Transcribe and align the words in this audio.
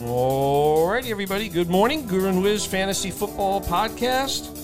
Alrighty, 0.00 1.08
everybody. 1.08 1.48
Good 1.48 1.70
morning. 1.70 2.06
Guru 2.06 2.28
and 2.28 2.42
Wiz 2.42 2.66
Fantasy 2.66 3.10
Football 3.10 3.62
Podcast. 3.62 4.60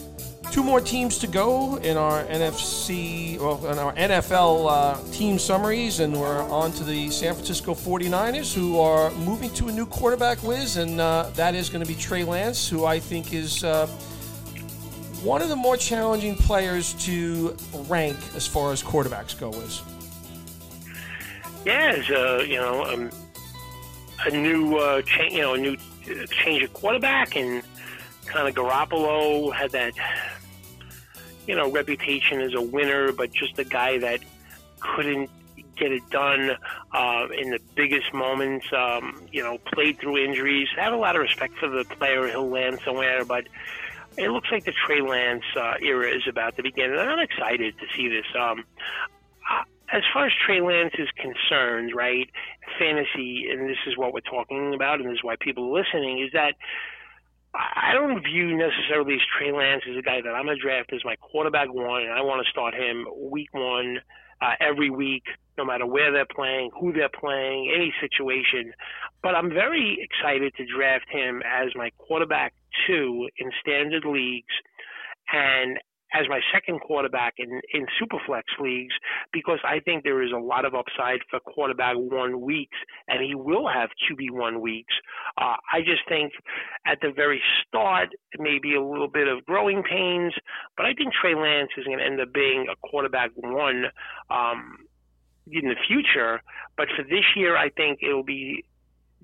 Two 0.52 0.62
more 0.62 0.78
teams 0.78 1.16
to 1.20 1.26
go 1.26 1.76
in 1.76 1.96
our 1.96 2.22
NFC, 2.24 3.40
well, 3.40 3.66
in 3.66 3.78
our 3.78 3.94
NFL 3.94 4.66
uh, 4.68 5.12
team 5.12 5.38
summaries, 5.38 6.00
and 6.00 6.12
we're 6.12 6.42
on 6.50 6.70
to 6.72 6.84
the 6.84 7.08
San 7.08 7.32
Francisco 7.32 7.72
49ers, 7.72 8.52
who 8.52 8.78
are 8.78 9.10
moving 9.12 9.48
to 9.54 9.68
a 9.68 9.72
new 9.72 9.86
quarterback, 9.86 10.42
Wiz, 10.42 10.76
and 10.76 11.00
uh, 11.00 11.30
that 11.32 11.54
is 11.54 11.70
going 11.70 11.82
to 11.82 11.88
be 11.88 11.98
Trey 11.98 12.24
Lance, 12.24 12.68
who 12.68 12.84
I 12.84 12.98
think 12.98 13.32
is 13.32 13.64
uh, 13.64 13.86
one 15.22 15.40
of 15.40 15.48
the 15.48 15.56
more 15.56 15.78
challenging 15.78 16.36
players 16.36 16.92
to 17.06 17.56
rank 17.88 18.18
as 18.34 18.46
far 18.46 18.70
as 18.70 18.82
quarterbacks 18.82 19.40
go, 19.40 19.48
Wiz. 19.48 19.80
Yeah, 21.64 22.02
uh, 22.10 22.42
you 22.42 22.56
know 22.56 22.84
um, 22.84 23.10
a 24.26 24.30
new 24.30 24.76
uh, 24.76 25.02
change, 25.02 25.34
you 25.34 25.40
know, 25.40 25.54
a 25.54 25.58
new 25.58 25.76
change 26.26 26.62
of 26.62 26.72
quarterback, 26.72 27.36
and 27.36 27.62
kind 28.26 28.48
of 28.48 28.54
Garoppolo 28.54 29.52
had 29.54 29.70
that 29.72 29.92
you 31.46 31.56
know 31.56 31.70
reputation 31.70 32.40
as 32.40 32.54
a 32.54 32.60
winner, 32.60 33.12
but 33.12 33.32
just 33.32 33.58
a 33.58 33.64
guy 33.64 33.98
that 33.98 34.20
couldn't 34.80 35.30
get 35.76 35.92
it 35.92 36.08
done 36.10 36.50
uh, 36.92 37.26
in 37.36 37.50
the 37.50 37.60
biggest 37.74 38.12
moments. 38.12 38.66
Um, 38.72 39.22
you 39.32 39.42
know, 39.42 39.58
played 39.58 39.98
through 39.98 40.18
injuries. 40.18 40.68
I 40.76 40.82
have 40.82 40.92
a 40.92 40.96
lot 40.96 41.16
of 41.16 41.22
respect 41.22 41.56
for 41.58 41.68
the 41.68 41.84
player. 41.84 42.28
He'll 42.28 42.48
land 42.48 42.80
somewhere, 42.84 43.24
but 43.24 43.46
it 44.16 44.28
looks 44.30 44.50
like 44.50 44.64
the 44.64 44.72
Trey 44.72 45.00
Lance 45.00 45.44
uh, 45.56 45.74
era 45.80 46.14
is 46.14 46.22
about 46.28 46.56
to 46.56 46.62
begin, 46.62 46.92
and 46.92 47.00
I'm 47.00 47.18
excited 47.18 47.74
to 47.78 47.86
see 47.96 48.08
this. 48.08 48.26
Um, 48.38 48.64
as 49.92 50.02
far 50.12 50.26
as 50.26 50.32
Trey 50.44 50.60
Lance 50.60 50.94
is 50.98 51.08
concerned, 51.16 51.92
right, 51.94 52.28
fantasy, 52.78 53.46
and 53.50 53.68
this 53.68 53.76
is 53.86 53.96
what 53.96 54.14
we're 54.14 54.20
talking 54.20 54.72
about, 54.74 55.00
and 55.00 55.08
this 55.08 55.16
is 55.16 55.22
why 55.24 55.36
people 55.40 55.64
are 55.68 55.82
listening, 55.82 56.22
is 56.24 56.32
that 56.32 56.54
I 57.54 57.92
don't 57.92 58.22
view 58.22 58.56
necessarily 58.56 59.14
as 59.14 59.20
Trey 59.36 59.52
Lance 59.52 59.82
as 59.88 59.98
a 59.98 60.02
guy 60.02 60.22
that 60.22 60.30
I'm 60.30 60.46
going 60.46 60.56
to 60.56 60.62
draft 60.62 60.92
as 60.94 61.04
my 61.04 61.16
quarterback 61.16 61.72
one, 61.72 62.02
and 62.02 62.12
I 62.12 62.22
want 62.22 62.44
to 62.44 62.50
start 62.50 62.74
him 62.74 63.06
week 63.30 63.52
one 63.52 63.98
uh, 64.40 64.54
every 64.60 64.88
week, 64.88 65.24
no 65.58 65.64
matter 65.66 65.84
where 65.84 66.10
they're 66.10 66.24
playing, 66.34 66.70
who 66.80 66.94
they're 66.94 67.12
playing, 67.12 67.70
any 67.74 67.92
situation. 68.00 68.72
But 69.22 69.34
I'm 69.34 69.50
very 69.50 69.98
excited 70.00 70.54
to 70.56 70.64
draft 70.64 71.04
him 71.10 71.42
as 71.44 71.68
my 71.74 71.90
quarterback 71.98 72.54
two 72.86 73.28
in 73.36 73.50
standard 73.60 74.06
leagues 74.06 74.54
and 75.30 75.78
as 76.14 76.28
my 76.28 76.40
second 76.52 76.80
quarterback 76.80 77.34
in, 77.38 77.60
in 77.72 77.86
Superflex 78.00 78.42
leagues 78.60 78.94
because 79.32 79.58
I 79.64 79.80
think 79.80 80.04
there 80.04 80.22
is 80.22 80.32
a 80.32 80.38
lot 80.38 80.64
of 80.64 80.74
upside 80.74 81.20
for 81.30 81.40
quarterback 81.40 81.96
one 81.96 82.40
weeks, 82.40 82.76
and 83.08 83.22
he 83.22 83.34
will 83.34 83.68
have 83.68 83.90
QB 83.90 84.30
one 84.30 84.60
weeks. 84.60 84.94
Uh, 85.38 85.56
I 85.72 85.80
just 85.80 86.02
think 86.08 86.32
at 86.86 86.98
the 87.00 87.12
very 87.14 87.42
start, 87.66 88.10
maybe 88.38 88.74
a 88.74 88.82
little 88.82 89.08
bit 89.08 89.28
of 89.28 89.44
growing 89.46 89.82
pains, 89.82 90.32
but 90.76 90.86
I 90.86 90.94
think 90.94 91.12
Trey 91.12 91.34
Lance 91.34 91.70
is 91.76 91.84
going 91.84 91.98
to 91.98 92.04
end 92.04 92.20
up 92.20 92.32
being 92.32 92.66
a 92.70 92.88
quarterback 92.88 93.30
one. 93.34 93.86
Um, 94.30 94.78
in 95.50 95.68
the 95.68 95.74
future, 95.88 96.40
but 96.76 96.86
for 96.96 97.02
this 97.02 97.24
year, 97.34 97.56
I 97.56 97.68
think 97.70 97.98
it'll 98.00 98.22
be 98.22 98.64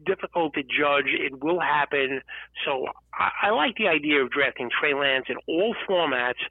difficult 0.05 0.55
to 0.55 0.63
judge. 0.63 1.07
It 1.07 1.43
will 1.43 1.61
happen. 1.61 2.21
So 2.65 2.87
I, 3.15 3.49
I 3.49 3.51
like 3.51 3.77
the 3.77 3.89
idea 3.89 4.23
of 4.23 4.31
drafting 4.31 4.69
Trey 4.69 4.95
Lance 4.95 5.27
in 5.29 5.37
all 5.47 5.75
formats 5.89 6.43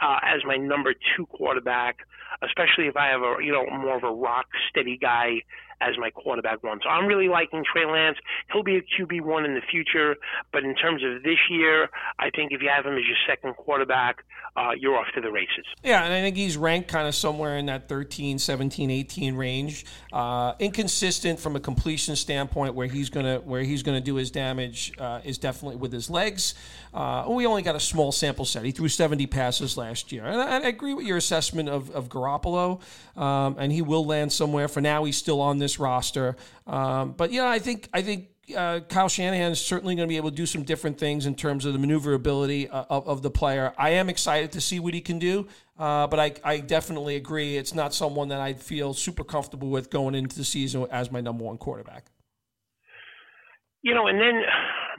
uh, 0.00 0.18
as 0.22 0.44
my 0.44 0.56
number 0.56 0.94
two 1.16 1.26
quarterback, 1.26 1.98
especially 2.42 2.86
if 2.86 2.96
I 2.96 3.08
have 3.08 3.22
a 3.22 3.36
you 3.42 3.52
know 3.52 3.66
more 3.66 3.96
of 3.96 4.04
a 4.04 4.12
rock 4.12 4.46
steady 4.70 4.96
guy 4.96 5.42
as 5.80 5.94
my 5.98 6.10
quarterback 6.10 6.62
one. 6.62 6.80
So 6.82 6.88
I'm 6.88 7.06
really 7.06 7.28
liking 7.28 7.64
Trey 7.70 7.86
Lance. 7.86 8.18
He'll 8.52 8.62
be 8.62 8.76
a 8.76 8.82
QB 8.82 9.22
one 9.22 9.44
in 9.44 9.54
the 9.54 9.60
future, 9.60 10.16
but 10.52 10.64
in 10.64 10.74
terms 10.74 11.02
of 11.04 11.22
this 11.22 11.38
year, 11.50 11.88
I 12.18 12.30
think 12.30 12.52
if 12.52 12.60
you 12.62 12.68
have 12.74 12.84
him 12.84 12.94
as 12.94 13.04
your 13.06 13.16
second 13.26 13.54
quarterback, 13.54 14.24
uh, 14.56 14.70
you're 14.78 14.96
off 14.96 15.06
to 15.14 15.20
the 15.20 15.30
races. 15.30 15.64
Yeah, 15.84 16.02
and 16.02 16.12
I 16.12 16.20
think 16.20 16.36
he's 16.36 16.56
ranked 16.56 16.88
kind 16.88 17.06
of 17.06 17.14
somewhere 17.14 17.56
in 17.56 17.66
that 17.66 17.88
13, 17.88 18.38
17, 18.38 18.90
18 18.90 19.36
range. 19.36 19.84
Uh, 20.12 20.54
inconsistent 20.58 21.38
from 21.38 21.54
a 21.54 21.60
completion 21.60 22.16
standpoint, 22.16 22.74
where 22.74 22.88
he's 22.88 23.10
gonna 23.10 23.38
where 23.38 23.62
he's 23.62 23.82
gonna 23.82 24.00
do 24.00 24.16
his 24.16 24.30
damage 24.30 24.92
uh, 24.98 25.20
is 25.24 25.38
definitely 25.38 25.76
with 25.76 25.92
his 25.92 26.10
legs. 26.10 26.54
Uh, 26.98 27.24
we 27.28 27.46
only 27.46 27.62
got 27.62 27.76
a 27.76 27.80
small 27.80 28.10
sample 28.10 28.44
set. 28.44 28.64
He 28.64 28.72
threw 28.72 28.88
70 28.88 29.28
passes 29.28 29.76
last 29.76 30.10
year, 30.10 30.24
and 30.24 30.40
I, 30.40 30.56
I 30.56 30.66
agree 30.66 30.94
with 30.94 31.06
your 31.06 31.16
assessment 31.16 31.68
of 31.68 31.90
of 31.92 32.08
Garoppolo, 32.08 32.80
um, 33.16 33.54
and 33.56 33.70
he 33.70 33.82
will 33.82 34.04
land 34.04 34.32
somewhere. 34.32 34.66
For 34.66 34.80
now, 34.80 35.04
he's 35.04 35.16
still 35.16 35.40
on 35.40 35.58
this 35.58 35.78
roster, 35.78 36.34
um, 36.66 37.12
but 37.12 37.30
yeah, 37.30 37.48
I 37.48 37.60
think 37.60 37.88
I 37.94 38.02
think 38.02 38.30
uh, 38.56 38.80
Kyle 38.80 39.08
Shanahan 39.08 39.52
is 39.52 39.60
certainly 39.60 39.94
going 39.94 40.08
to 40.08 40.12
be 40.12 40.16
able 40.16 40.30
to 40.30 40.36
do 40.36 40.44
some 40.44 40.64
different 40.64 40.98
things 40.98 41.24
in 41.24 41.36
terms 41.36 41.66
of 41.66 41.72
the 41.72 41.78
maneuverability 41.78 42.68
uh, 42.68 42.86
of, 42.90 43.06
of, 43.06 43.22
the 43.22 43.30
player. 43.30 43.72
I 43.78 43.90
am 43.90 44.08
excited 44.08 44.50
to 44.52 44.60
see 44.60 44.80
what 44.80 44.92
he 44.92 45.00
can 45.00 45.20
do, 45.20 45.46
uh, 45.78 46.08
but 46.08 46.18
I, 46.18 46.32
I, 46.42 46.58
definitely 46.58 47.14
agree 47.14 47.56
it's 47.56 47.74
not 47.74 47.94
someone 47.94 48.28
that 48.28 48.40
I 48.40 48.54
feel 48.54 48.92
super 48.92 49.22
comfortable 49.22 49.68
with 49.68 49.88
going 49.90 50.16
into 50.16 50.36
the 50.36 50.44
season 50.44 50.86
as 50.90 51.12
my 51.12 51.20
number 51.20 51.44
one 51.44 51.58
quarterback. 51.58 52.06
You 53.82 53.94
know, 53.94 54.08
and 54.08 54.20
then 54.20 54.42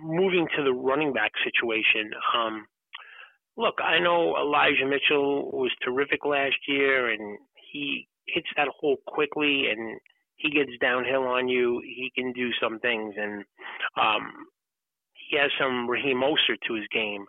moving 0.04 0.48
to 0.58 0.64
the 0.64 0.74
running 0.74 1.14
back 1.14 1.32
situation. 1.44 2.12
Um, 2.36 2.66
look, 3.58 3.76
I 3.84 4.00
know 4.00 4.36
Elijah 4.38 4.86
Mitchell 4.86 5.52
was 5.52 5.72
terrific 5.84 6.26
last 6.26 6.58
year, 6.68 7.12
and 7.12 7.38
he 7.72 8.08
hits 8.28 8.48
that 8.58 8.68
hole 8.80 8.98
quickly 9.08 9.66
and 9.72 10.00
he 10.40 10.50
gets 10.50 10.72
downhill 10.82 11.24
on 11.24 11.48
you, 11.48 11.82
he 11.84 12.12
can 12.16 12.32
do 12.32 12.50
some 12.62 12.80
things, 12.80 13.14
and 13.18 13.44
um, 14.00 14.32
he 15.30 15.38
has 15.38 15.52
some 15.59 15.90
Raheem 15.90 16.18
Mostert 16.18 16.59
to 16.68 16.76
his 16.76 16.86
game. 16.94 17.26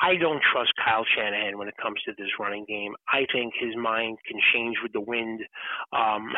I 0.00 0.16
don't 0.16 0.42
trust 0.52 0.72
Kyle 0.84 1.04
Shanahan 1.16 1.58
when 1.58 1.68
it 1.68 1.74
comes 1.80 2.00
to 2.04 2.12
this 2.16 2.30
running 2.38 2.64
game. 2.68 2.94
I 3.08 3.26
think 3.32 3.54
his 3.58 3.74
mind 3.76 4.18
can 4.26 4.38
change 4.52 4.76
with 4.82 4.92
the 4.92 5.00
wind. 5.00 5.40
Um, 5.92 6.30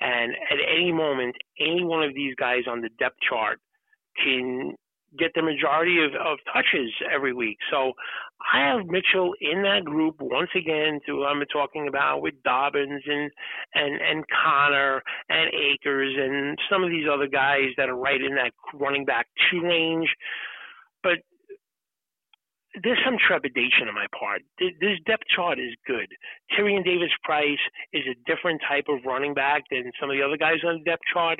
and 0.00 0.32
at 0.50 0.58
any 0.66 0.92
moment, 0.92 1.36
any 1.60 1.84
one 1.84 2.02
of 2.02 2.14
these 2.14 2.34
guys 2.36 2.64
on 2.68 2.80
the 2.80 2.88
depth 2.98 3.16
chart 3.28 3.60
can 4.22 4.74
get 5.18 5.32
the 5.34 5.42
majority 5.42 5.98
of, 6.02 6.12
of 6.14 6.38
touches 6.52 6.90
every 7.12 7.34
week. 7.34 7.58
So 7.70 7.92
I 8.52 8.60
have 8.66 8.86
Mitchell 8.86 9.34
in 9.40 9.62
that 9.62 9.84
group 9.84 10.16
once 10.20 10.50
again. 10.56 11.00
To 11.06 11.24
I'm 11.24 11.42
talking 11.52 11.88
about 11.88 12.22
with 12.22 12.34
Dobbins 12.44 13.02
and 13.06 13.30
and 13.74 14.00
and 14.00 14.24
Connor 14.44 15.02
and 15.28 15.50
Akers 15.52 16.14
and 16.18 16.58
some 16.70 16.82
of 16.82 16.90
these 16.90 17.06
other 17.12 17.28
guys 17.28 17.70
that 17.76 17.88
are 17.88 17.96
right 17.96 18.20
in 18.20 18.34
that 18.36 18.52
running 18.74 19.04
back 19.04 19.26
two 19.50 19.60
range. 19.62 20.08
But 21.02 21.18
there's 22.82 22.98
some 23.04 23.16
trepidation 23.20 23.88
on 23.88 23.94
my 23.94 24.06
part. 24.18 24.40
This 24.58 24.98
depth 25.06 25.24
chart 25.34 25.58
is 25.58 25.74
good. 25.86 26.08
Tyrion 26.56 26.84
Davis 26.84 27.12
Price 27.22 27.60
is 27.92 28.02
a 28.08 28.16
different 28.24 28.62
type 28.66 28.86
of 28.88 29.04
running 29.04 29.34
back 29.34 29.62
than 29.70 29.92
some 30.00 30.08
of 30.10 30.16
the 30.16 30.22
other 30.22 30.38
guys 30.38 30.64
on 30.64 30.78
the 30.78 30.90
depth 30.90 31.02
chart. 31.12 31.38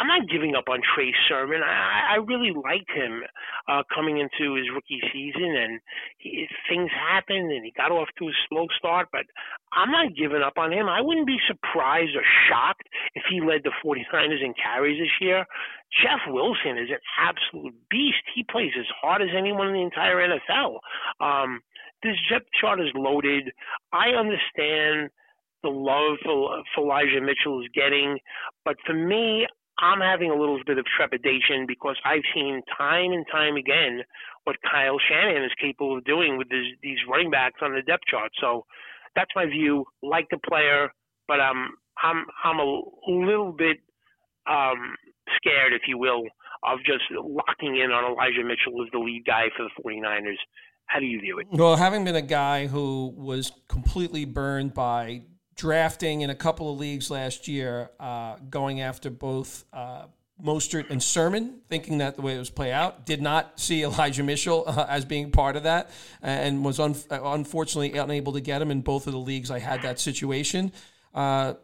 I'm 0.00 0.08
not 0.08 0.28
giving 0.28 0.54
up 0.56 0.64
on 0.68 0.80
Trey 0.82 1.14
Sermon. 1.28 1.62
I, 1.62 2.14
I 2.14 2.16
really 2.16 2.50
liked 2.50 2.90
him 2.90 3.22
uh, 3.68 3.82
coming 3.94 4.18
into 4.18 4.54
his 4.54 4.66
rookie 4.74 5.00
season, 5.12 5.54
and 5.54 5.80
he, 6.18 6.46
things 6.68 6.90
happened, 6.90 7.52
and 7.52 7.64
he 7.64 7.72
got 7.76 7.92
off 7.92 8.08
to 8.18 8.26
a 8.26 8.32
slow 8.48 8.66
start. 8.76 9.08
But 9.12 9.26
I'm 9.72 9.90
not 9.90 10.16
giving 10.16 10.42
up 10.42 10.58
on 10.58 10.72
him. 10.72 10.88
I 10.88 11.00
wouldn't 11.00 11.26
be 11.26 11.38
surprised 11.46 12.16
or 12.16 12.26
shocked 12.48 12.88
if 13.14 13.22
he 13.30 13.40
led 13.40 13.62
the 13.62 13.72
49ers 13.84 14.42
in 14.42 14.54
carries 14.54 14.98
this 14.98 15.14
year. 15.20 15.46
Jeff 16.02 16.20
Wilson 16.26 16.78
is 16.78 16.90
an 16.90 17.02
absolute 17.18 17.74
beast. 17.88 18.24
He 18.34 18.44
plays 18.50 18.72
as 18.78 18.86
hard 19.00 19.22
as 19.22 19.28
anyone 19.36 19.68
in 19.68 19.74
the 19.74 19.82
entire 19.82 20.16
NFL. 20.16 20.78
Um, 21.20 21.60
this 22.02 22.16
depth 22.30 22.48
chart 22.60 22.80
is 22.80 22.90
loaded. 22.94 23.50
I 23.92 24.10
understand 24.10 25.10
the 25.62 25.70
love 25.70 26.18
for, 26.24 26.62
for 26.74 26.84
Elijah 26.84 27.20
Mitchell 27.20 27.62
is 27.62 27.68
getting. 27.74 28.18
But 28.64 28.76
for 28.84 28.92
me, 28.92 29.46
I'm 29.78 30.00
having 30.00 30.30
a 30.30 30.36
little 30.36 30.60
bit 30.66 30.78
of 30.78 30.86
trepidation 30.96 31.66
because 31.66 31.96
I've 32.04 32.22
seen 32.34 32.62
time 32.78 33.12
and 33.12 33.26
time 33.30 33.56
again 33.56 34.02
what 34.44 34.56
Kyle 34.62 34.98
Shanahan 35.08 35.44
is 35.44 35.52
capable 35.60 35.98
of 35.98 36.04
doing 36.04 36.38
with 36.38 36.48
this, 36.48 36.64
these 36.82 36.98
running 37.10 37.30
backs 37.30 37.60
on 37.62 37.74
the 37.74 37.82
depth 37.82 38.04
chart. 38.08 38.30
So 38.40 38.66
that's 39.16 39.30
my 39.34 39.46
view. 39.46 39.84
Like 40.02 40.26
the 40.30 40.38
player, 40.38 40.92
but 41.26 41.40
I'm 41.40 41.70
I'm 42.02 42.26
I'm 42.44 42.58
a 42.58 42.82
little 43.08 43.52
bit 43.52 43.78
um, 44.48 44.94
scared, 45.36 45.72
if 45.72 45.82
you 45.88 45.98
will, 45.98 46.24
of 46.62 46.78
just 46.84 47.04
locking 47.10 47.76
in 47.76 47.90
on 47.90 48.12
Elijah 48.12 48.44
Mitchell 48.44 48.82
as 48.82 48.90
the 48.92 48.98
lead 48.98 49.24
guy 49.26 49.44
for 49.56 49.64
the 49.64 49.82
49ers. 49.82 50.36
How 50.86 51.00
do 51.00 51.06
you 51.06 51.20
view 51.20 51.38
it? 51.38 51.46
Well, 51.50 51.76
having 51.76 52.04
been 52.04 52.14
a 52.14 52.22
guy 52.22 52.66
who 52.66 53.14
was 53.16 53.52
completely 53.68 54.26
burned 54.26 54.74
by 54.74 55.22
drafting 55.56 56.22
in 56.22 56.30
a 56.30 56.34
couple 56.34 56.72
of 56.72 56.78
leagues 56.78 57.10
last 57.10 57.48
year, 57.48 57.90
uh, 58.00 58.36
going 58.50 58.80
after 58.80 59.10
both 59.10 59.64
uh, 59.72 60.06
Mostert 60.42 60.90
and 60.90 61.02
Sermon, 61.02 61.60
thinking 61.68 61.98
that 61.98 62.16
the 62.16 62.22
way 62.22 62.34
it 62.34 62.38
was 62.38 62.50
play 62.50 62.72
out. 62.72 63.06
Did 63.06 63.22
not 63.22 63.60
see 63.60 63.82
Elijah 63.84 64.22
Mitchell 64.22 64.64
uh, 64.66 64.86
as 64.88 65.04
being 65.04 65.30
part 65.30 65.56
of 65.56 65.62
that, 65.62 65.90
and 66.22 66.64
was 66.64 66.80
un- 66.80 66.96
unfortunately 67.10 67.98
unable 67.98 68.32
to 68.32 68.40
get 68.40 68.60
him 68.60 68.70
in 68.70 68.80
both 68.80 69.06
of 69.06 69.12
the 69.12 69.18
leagues. 69.18 69.50
I 69.50 69.58
had 69.58 69.82
that 69.82 70.00
situation. 70.00 70.72
Uh, 71.14 71.54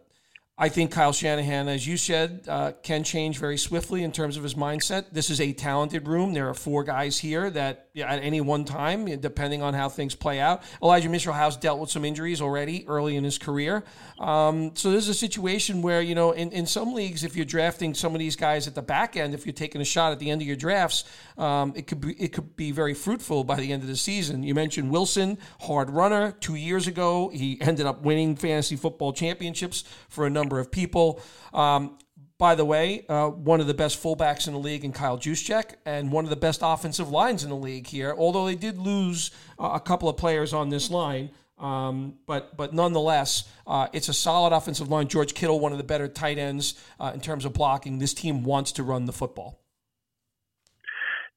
I 0.63 0.69
think 0.69 0.93
Kyle 0.93 1.15
Shanahan, 1.15 1.69
as 1.69 1.87
you 1.87 1.97
said, 1.97 2.45
uh, 2.47 2.73
can 2.83 3.03
change 3.03 3.39
very 3.39 3.57
swiftly 3.57 4.05
in 4.05 4.13
terms 4.13 4.37
of 4.37 4.43
his 4.43 4.57
mindset. 4.57 5.07
This 5.11 5.31
is 5.31 5.41
a 5.41 5.55
talented 5.55 6.07
room. 6.07 6.35
There 6.35 6.51
are 6.51 6.55
four 6.55 6.85
guys 6.85 7.17
here 7.17 7.49
that 7.49 7.87
at 7.97 8.23
any 8.23 8.43
one 8.43 8.67
time, 8.67 9.07
depending 9.21 9.63
on 9.63 9.73
how 9.73 9.89
things 9.89 10.15
play 10.15 10.39
out. 10.39 10.63
Elijah 10.83 11.09
Mitchell 11.09 11.33
has 11.33 11.57
dealt 11.57 11.81
with 11.81 11.91
some 11.91 12.05
injuries 12.05 12.43
already 12.43 12.87
early 12.87 13.17
in 13.17 13.25
his 13.25 13.39
career. 13.39 13.85
Um, 14.19 14.77
so 14.77 14.91
there's 14.91 15.09
a 15.09 15.15
situation 15.15 15.81
where, 15.81 16.03
you 16.03 16.15
know, 16.15 16.33
in, 16.33 16.53
in 16.53 16.67
some 16.67 16.93
leagues, 16.93 17.25
if 17.25 17.37
you're 17.37 17.47
drafting 17.47 17.95
some 17.95 18.15
of 18.15 18.19
these 18.19 18.37
guys 18.37 18.69
at 18.69 18.75
the 18.75 18.83
back 18.83 19.17
end, 19.17 19.33
if 19.33 19.47
you're 19.47 19.55
taking 19.55 19.81
a 19.81 19.85
shot 19.85 20.13
at 20.13 20.19
the 20.19 20.31
end 20.31 20.43
of 20.43 20.47
your 20.47 20.57
drafts, 20.57 21.05
um, 21.39 21.73
it 21.75 21.87
could 21.87 22.03
be 22.03 22.13
it 22.23 22.35
could 22.35 22.55
be 22.55 22.71
very 22.71 22.93
fruitful 22.93 23.45
by 23.45 23.57
the 23.57 23.73
end 23.73 23.81
of 23.81 23.89
the 23.89 23.97
season. 23.97 24.43
You 24.43 24.55
mentioned 24.55 24.91
Wilson, 24.91 25.39
hard 25.63 25.89
runner. 25.89 26.33
Two 26.33 26.57
years 26.57 26.87
ago, 26.87 27.31
he 27.31 27.59
ended 27.63 27.87
up 27.87 28.03
winning 28.03 28.37
fantasy 28.37 28.77
football 28.77 29.15
championships 29.15 29.85
for 30.11 30.27
a 30.27 30.31
number 30.31 30.50
of 30.59 30.73
people. 30.73 31.23
Um, 31.53 31.99
by 32.39 32.55
the 32.55 32.65
way, 32.65 33.05
uh, 33.09 33.29
one 33.29 33.61
of 33.61 33.67
the 33.67 33.75
best 33.75 34.03
fullbacks 34.03 34.47
in 34.47 34.55
the 34.55 34.59
league 34.59 34.83
in 34.83 34.93
Kyle 34.93 35.19
Juszczyk, 35.19 35.75
and 35.85 36.11
one 36.11 36.25
of 36.25 36.31
the 36.31 36.37
best 36.37 36.61
offensive 36.65 37.11
lines 37.11 37.45
in 37.45 37.51
the 37.51 37.57
league 37.57 37.87
here. 37.87 38.15
Although 38.17 38.47
they 38.47 38.55
did 38.55 38.79
lose 38.79 39.31
uh, 39.59 39.73
a 39.75 39.81
couple 39.81 40.09
of 40.09 40.17
players 40.17 40.55
on 40.55 40.71
this 40.71 40.91
line, 40.91 41.31
um, 41.59 42.15
but 42.27 42.57
but 42.57 42.73
nonetheless, 42.73 43.45
uh, 43.67 43.89
it's 43.93 44.09
a 44.09 44.15
solid 44.15 44.57
offensive 44.57 44.89
line. 44.89 45.07
George 45.09 45.35
Kittle, 45.35 45.61
one 45.61 45.73
of 45.73 45.79
the 45.79 45.85
better 45.85 46.09
tight 46.09 46.39
ends 46.39 46.83
uh, 46.99 47.13
in 47.13 47.21
terms 47.21 47.45
of 47.45 47.53
blocking. 47.53 47.99
This 47.99 48.15
team 48.15 48.43
wants 48.43 48.73
to 48.73 48.83
run 48.83 49.05
the 49.05 49.13
football. 49.13 49.61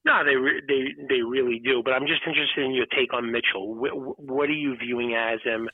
No, 0.06 0.24
they 0.24 0.36
re- 0.36 0.62
they 0.66 1.04
they 1.08 1.22
really 1.22 1.60
do. 1.62 1.82
But 1.84 1.92
I'm 1.92 2.06
just 2.06 2.22
interested 2.26 2.64
in 2.64 2.72
your 2.72 2.86
take 2.86 3.12
on 3.12 3.30
Mitchell. 3.30 3.74
What, 3.74 4.18
what 4.18 4.48
are 4.48 4.54
you 4.54 4.76
viewing 4.76 5.14
as 5.14 5.40
him 5.44 5.68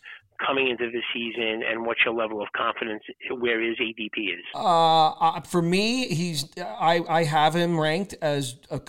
coming 0.44 0.68
into 0.68 0.90
the 0.90 1.02
season, 1.12 1.62
and 1.68 1.84
what's 1.84 2.00
your 2.04 2.14
level 2.14 2.42
of 2.42 2.48
confidence 2.56 3.02
where 3.30 3.60
his 3.60 3.78
ADP 3.78 4.16
is? 4.16 4.44
Uh, 4.54 5.08
uh, 5.10 5.40
for 5.42 5.62
me, 5.62 6.06
he's 6.08 6.46
I, 6.58 7.02
I 7.08 7.24
have 7.24 7.54
him 7.54 7.78
ranked 7.78 8.14
as 8.20 8.56
a 8.70 8.80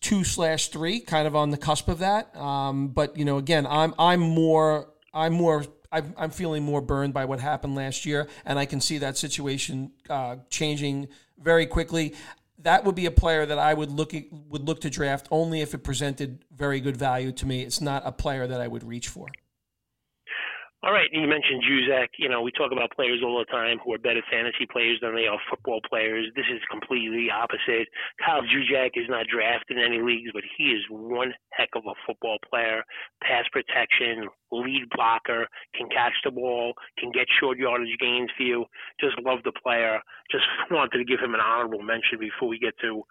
two 0.00 0.24
slash 0.24 0.68
three, 0.68 1.00
kind 1.00 1.26
of 1.26 1.36
on 1.36 1.50
the 1.50 1.56
cusp 1.56 1.88
of 1.88 1.98
that. 1.98 2.34
Um, 2.36 2.88
but 2.88 3.16
you 3.16 3.24
know, 3.24 3.38
again, 3.38 3.66
I'm 3.66 3.94
I'm 3.98 4.20
more 4.20 4.88
I'm 5.12 5.32
more 5.32 5.64
I'm, 5.92 6.30
feeling 6.30 6.62
more 6.62 6.80
burned 6.80 7.12
by 7.12 7.26
what 7.26 7.40
happened 7.40 7.74
last 7.74 8.06
year, 8.06 8.28
and 8.46 8.58
I 8.58 8.64
can 8.64 8.80
see 8.80 8.98
that 8.98 9.18
situation 9.18 9.92
uh, 10.08 10.36
changing 10.48 11.08
very 11.38 11.66
quickly. 11.66 12.14
That 12.58 12.84
would 12.84 12.94
be 12.94 13.06
a 13.06 13.10
player 13.10 13.44
that 13.44 13.58
I 13.58 13.74
would 13.74 13.90
look 13.90 14.14
would 14.48 14.66
look 14.66 14.80
to 14.82 14.90
draft 14.90 15.26
only 15.30 15.60
if 15.60 15.74
it 15.74 15.78
presented 15.78 16.44
very 16.54 16.80
good 16.80 16.96
value 16.96 17.32
to 17.32 17.46
me. 17.46 17.62
It's 17.62 17.80
not 17.80 18.02
a 18.06 18.12
player 18.12 18.46
that 18.46 18.60
I 18.60 18.68
would 18.68 18.84
reach 18.84 19.08
for. 19.08 19.28
All 20.84 20.90
right, 20.90 21.06
you 21.12 21.28
mentioned 21.28 21.62
Juszczyk. 21.62 22.08
You 22.18 22.28
know, 22.28 22.42
we 22.42 22.50
talk 22.50 22.72
about 22.72 22.90
players 22.90 23.22
all 23.22 23.38
the 23.38 23.46
time 23.52 23.78
who 23.78 23.94
are 23.94 24.02
better 24.02 24.22
fantasy 24.28 24.66
players 24.66 24.98
than 25.00 25.14
they 25.14 25.28
are 25.30 25.38
football 25.48 25.78
players. 25.88 26.26
This 26.34 26.50
is 26.52 26.58
completely 26.68 27.30
opposite. 27.30 27.86
Kyle 28.18 28.42
Juszczyk 28.42 28.98
is 28.98 29.06
not 29.08 29.30
drafted 29.30 29.78
in 29.78 29.84
any 29.84 30.02
leagues, 30.02 30.32
but 30.34 30.42
he 30.58 30.74
is 30.74 30.82
one 30.90 31.34
heck 31.52 31.68
of 31.76 31.84
a 31.86 31.94
football 32.04 32.38
player. 32.50 32.82
Pass 33.22 33.46
protection, 33.52 34.26
lead 34.50 34.90
blocker, 34.90 35.46
can 35.78 35.88
catch 35.88 36.18
the 36.24 36.32
ball, 36.32 36.74
can 36.98 37.12
get 37.12 37.30
short 37.38 37.58
yardage 37.58 37.96
gains 38.00 38.30
for 38.36 38.42
you. 38.42 38.66
Just 38.98 39.14
love 39.22 39.38
the 39.44 39.52
player. 39.62 40.00
Just 40.32 40.50
wanted 40.72 40.98
to 40.98 41.04
give 41.04 41.20
him 41.20 41.34
an 41.34 41.40
honorable 41.40 41.82
mention 41.82 42.18
before 42.18 42.48
we 42.48 42.58
get 42.58 42.74
to 42.80 43.04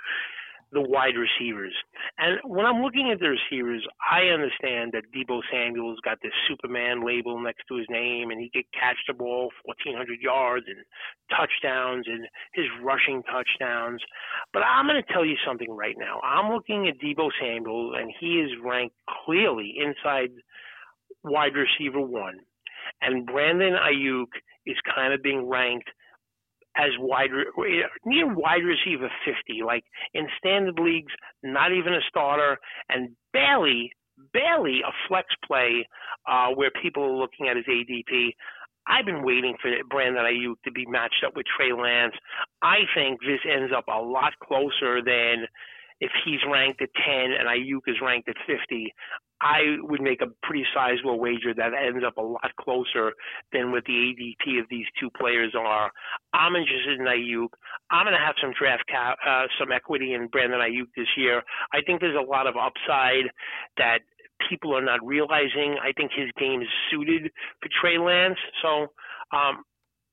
the 0.72 0.82
wide 0.82 1.16
receivers. 1.16 1.74
And 2.22 2.38
when 2.44 2.68
I'm 2.68 2.84
looking 2.84 3.10
at 3.12 3.20
the 3.20 3.34
receivers, 3.34 3.84
I 4.00 4.30
understand 4.30 4.92
that 4.94 5.10
Deebo 5.10 5.42
Samuel's 5.52 6.00
got 6.06 6.20
this 6.22 6.32
Superman 6.48 7.04
label 7.04 7.42
next 7.42 7.64
to 7.68 7.78
his 7.78 7.88
name, 7.90 8.30
and 8.30 8.40
he 8.40 8.52
could 8.54 8.72
catch 8.80 8.98
the 9.08 9.16
ball 9.16 9.50
1,400 9.66 10.22
yards 10.22 10.68
and 10.68 10.86
touchdowns 11.32 12.06
and 12.08 12.28
his 12.54 12.68
rushing 12.84 13.24
touchdowns. 13.24 14.02
But 14.54 14.62
I'm 14.62 14.86
going 14.86 15.02
to 15.02 15.14
tell 15.14 15.26
you 15.26 15.36
something 15.44 15.72
right 15.72 15.96
now. 15.98 16.22
I'm 16.22 16.54
looking 16.54 16.88
at 16.88 17.00
Deebo 17.00 17.32
Samuel, 17.42 17.96
and 17.96 18.14
he 18.20 18.40
is 18.40 18.52
ranked 18.64 18.96
clearly 19.26 19.74
inside 19.82 20.30
wide 21.24 21.54
receiver 21.56 22.02
one. 22.02 22.38
And 23.02 23.26
Brandon 23.26 23.74
Aiyuk 23.74 24.30
is 24.68 24.78
kind 24.94 25.12
of 25.12 25.24
being 25.24 25.50
ranked– 25.50 25.90
as 26.78 26.92
wide 27.00 27.30
near 28.06 28.34
wide 28.34 28.64
receiver 28.64 29.10
50 29.26 29.64
like 29.66 29.84
in 30.14 30.28
standard 30.38 30.80
leagues 30.80 31.14
not 31.44 31.72
even 31.72 31.94
a 31.94 32.02
starter 32.08 32.58
and 32.90 33.10
barely 33.34 33.92
barely 34.34 34.82
a 34.82 34.92
flex 35.08 35.28
play 35.46 35.88
uh, 36.30 36.50
where 36.50 36.72
people 36.82 37.04
are 37.04 37.18
looking 37.18 37.48
at 37.48 37.58
his 37.58 37.66
ADP 37.66 38.32
I've 38.88 39.06
been 39.06 39.24
waiting 39.24 39.56
for 39.62 39.72
Brandon 39.90 40.24
Aiyuk 40.24 40.56
to 40.66 40.72
be 40.72 40.86
matched 40.88 41.24
up 41.26 41.36
with 41.36 41.46
Trey 41.46 41.72
Lance. 41.72 42.16
I 42.62 42.80
think 42.96 43.22
this 43.22 43.40
ends 43.48 43.72
up 43.76 43.86
a 43.88 44.02
lot 44.02 44.34
closer 44.44 45.04
than 45.06 45.46
if 46.00 46.12
he's 46.26 46.40
ranked 46.52 46.82
at 46.82 46.90
10 47.06 47.32
and 47.32 47.48
Aiyuk 47.48 47.86
is 47.88 47.98
ranked 48.02 48.28
at 48.28 48.36
50. 48.48 48.94
I 49.42 49.78
would 49.82 50.02
make 50.02 50.22
a 50.22 50.28
pretty 50.44 50.64
sizable 50.74 51.20
wager 51.20 51.54
that 51.56 51.72
ends 51.74 52.06
up 52.06 52.18
a 52.18 52.22
lot 52.22 52.56
closer 52.60 53.14
than 53.52 53.72
what 53.72 53.84
the 53.86 53.94
ADP 53.94 54.60
of 54.60 54.68
these 54.70 54.86
two 55.00 55.10
players 55.20 55.54
are. 55.58 55.92
I'm 56.34 56.56
interested 56.56 57.00
in 57.00 57.06
Aiyuk. 57.06 57.50
I'm 57.90 58.06
going 58.06 58.14
to 58.14 58.24
have 58.24 58.36
some 58.40 58.54
draft 58.58 58.86
cap, 58.88 59.18
uh, 59.28 59.48
some 59.60 59.72
equity 59.72 60.14
in 60.14 60.28
Brandon 60.28 60.60
Aiyuk 60.60 60.94
this 60.96 61.10
year. 61.18 61.42
I 61.74 61.82
think 61.82 62.02
there's 62.02 62.16
a 62.16 62.30
lot 62.30 62.46
of 62.46 62.56
upside 62.56 63.34
that 63.78 64.00
people 64.50 64.78
are 64.78 64.86
not 64.86 65.06
realizing. 65.06 65.78
I 65.82 65.92
think 65.98 66.12
his 66.16 66.30
game 66.40 66.62
is 66.62 66.70
suited 66.92 67.32
for 67.62 67.70
Trey 67.82 67.98
Lance. 67.98 68.40
So 68.62 68.94
um, 69.36 69.64